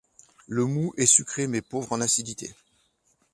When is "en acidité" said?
1.91-2.55